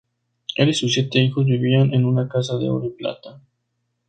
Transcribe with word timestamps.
Él 0.55 0.69
y 0.69 0.73
sus 0.73 0.93
siete 0.95 1.19
hijos 1.19 1.45
vivían 1.45 1.93
en 1.93 2.05
una 2.05 2.27
casa 2.27 2.57
de 2.57 2.67
oro 2.69 2.87
y 2.87 2.89
plata. 2.89 3.39